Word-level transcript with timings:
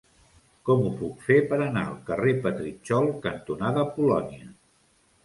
Com 0.67 0.79
ho 0.85 0.93
puc 1.01 1.19
fer 1.27 1.35
per 1.51 1.59
anar 1.65 1.83
al 1.89 1.99
carrer 2.07 2.33
Petritxol 2.45 3.11
cantonada 3.27 3.85
Polònia? 3.99 4.49